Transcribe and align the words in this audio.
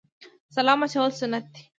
سلام 0.55 0.79
اچول 0.85 1.11
سنت 1.19 1.45
دي 1.53 1.61